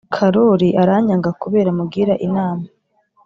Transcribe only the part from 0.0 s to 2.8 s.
karori aranyanga kubera mugira inama